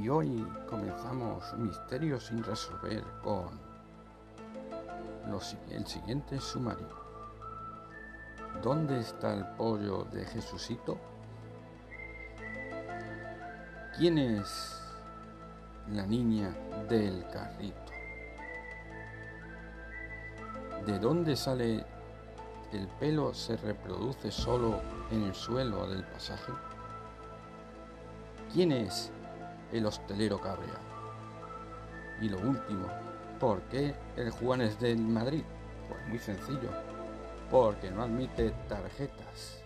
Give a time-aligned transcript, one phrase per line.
[0.00, 3.48] Y hoy comenzamos Misterios sin resolver con
[5.70, 6.86] el siguiente sumario.
[8.62, 10.96] ¿Dónde está el pollo de Jesucito?
[13.96, 14.80] ¿Quién es
[15.90, 16.54] la niña
[16.88, 17.92] del carrito?
[20.86, 21.84] ¿De dónde sale
[22.72, 24.80] el pelo se reproduce solo
[25.10, 26.52] en el suelo del pasaje?
[28.52, 29.10] ¿Quién es
[29.72, 30.78] el hostelero cabreado?
[32.20, 32.86] Y lo último,
[33.38, 35.44] ¿por qué el Juan es del Madrid?
[35.88, 36.70] Pues muy sencillo,
[37.50, 39.62] porque no admite tarjetas.